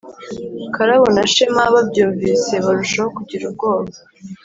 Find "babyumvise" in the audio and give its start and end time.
1.73-2.53